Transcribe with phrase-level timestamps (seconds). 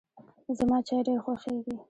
[0.57, 1.75] زما چای ډېر خوښیږي.